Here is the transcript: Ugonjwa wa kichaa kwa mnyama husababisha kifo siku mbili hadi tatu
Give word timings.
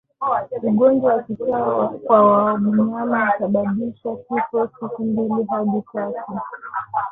Ugonjwa 0.69 1.13
wa 1.15 1.23
kichaa 1.23 1.87
kwa 1.87 2.57
mnyama 2.57 3.25
husababisha 3.31 4.15
kifo 4.27 4.67
siku 4.67 5.03
mbili 5.03 5.43
hadi 5.49 5.81
tatu 5.93 6.39